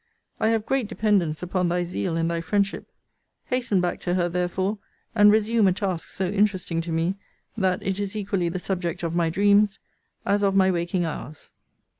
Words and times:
I 0.39 0.47
have 0.47 0.65
great 0.65 0.87
dependence 0.87 1.43
upon 1.43 1.69
thy 1.69 1.83
zeal 1.83 2.17
and 2.17 2.31
thy 2.31 2.41
friendship: 2.41 2.87
hasten 3.51 3.79
back 3.81 3.99
to 3.99 4.15
her, 4.15 4.27
therefore, 4.29 4.79
and 5.13 5.31
resume 5.31 5.67
a 5.67 5.73
task 5.73 6.09
so 6.09 6.25
interesting 6.27 6.81
to 6.81 6.91
me, 6.91 7.17
that 7.55 7.83
it 7.85 7.99
is 7.99 8.15
equally 8.15 8.49
the 8.49 8.57
subject 8.57 9.03
of 9.03 9.13
my 9.13 9.29
dreams, 9.29 9.77
as 10.25 10.41
of 10.41 10.55
my 10.55 10.71
waking 10.71 11.05
hours. 11.05 11.51